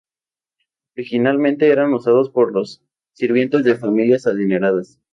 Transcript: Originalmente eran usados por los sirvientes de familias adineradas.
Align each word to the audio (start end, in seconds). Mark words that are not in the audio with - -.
Originalmente 0.95 1.69
eran 1.69 1.93
usados 1.93 2.31
por 2.31 2.51
los 2.51 2.81
sirvientes 3.13 3.63
de 3.63 3.75
familias 3.75 4.25
adineradas. 4.25 4.99